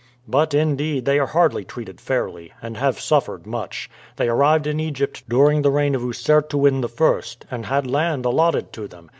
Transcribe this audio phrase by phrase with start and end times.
[0.27, 3.87] "But indeed they are hardly treated fairly, and have suffered much.
[4.15, 8.87] They arrived in Egypt during the reign of Usertuen I., and had land allotted to
[8.87, 9.09] them.